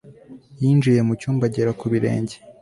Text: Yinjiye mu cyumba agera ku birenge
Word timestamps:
Yinjiye 0.61 1.01
mu 1.07 1.13
cyumba 1.21 1.43
agera 1.49 1.71
ku 1.79 1.85
birenge 1.91 2.35